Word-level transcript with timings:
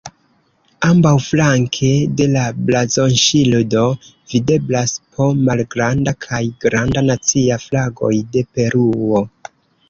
Ambaŭflanke 0.85 1.89
de 2.21 2.25
la 2.35 2.45
blazonŝildo 2.69 3.83
videblas 4.31 4.95
po 5.19 5.29
malgranda 5.51 6.15
kaj 6.27 6.41
granda 6.67 7.05
nacia 7.11 7.61
flagoj 7.67 8.13
de 8.33 8.45
Peruo. 8.59 9.23